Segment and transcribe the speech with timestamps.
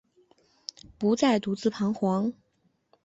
[0.97, 2.33] 不再独自徬惶